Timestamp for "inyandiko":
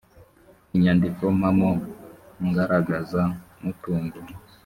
0.75-1.23